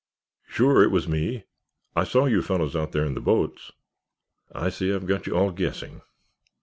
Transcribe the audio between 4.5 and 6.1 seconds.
I see I've got you all guessing."